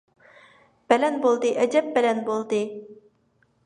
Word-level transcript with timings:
بەلەن 0.93 1.21
بولدى، 1.27 1.53
ئەجەپ 1.61 1.95
بەلەن 1.99 2.27
بولدى! 2.33 2.67